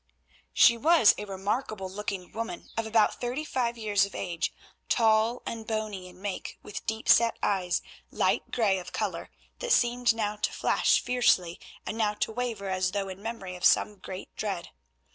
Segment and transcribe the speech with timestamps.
[0.51, 4.51] She was a remarkable looking woman of about thirty five years of age,
[4.89, 9.29] tall and bony in make, with deep set eyes, light grey of colour,
[9.59, 13.63] that seemed now to flash fiercely and now to waver, as though in memory of
[13.63, 14.69] some great dread.